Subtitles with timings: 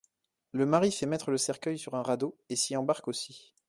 [0.53, 3.53] Le mari fait mettre le cercueil sur un radeau et s'y embarque aussi.